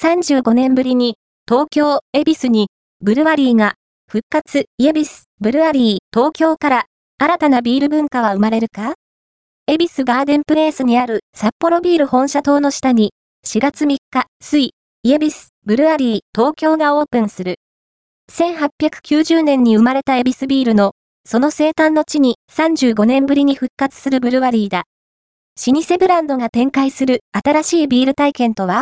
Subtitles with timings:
[0.00, 1.16] 35年ぶりに、
[1.46, 2.68] 東京、恵比寿に、
[3.02, 3.74] ブルワリーが、
[4.10, 6.84] 復活、イエビス、ブルワリー、東京から、
[7.18, 8.94] 新たなビール文化は生まれるか？
[9.66, 13.12] 恵比寿ガーデンプレイスにある札幌ビール本社棟の下に、
[13.46, 14.70] 4月3日、水、
[15.02, 17.56] イエビス、ブルワリー、東京がオープンする。
[18.32, 20.92] 1890年に生まれた恵比寿ビールの、
[21.26, 24.84] その生誕の地に35年ぶりに復活するブルワリーだ。
[25.66, 28.78] 老舗ブランドが展開する新しいビール体験とは？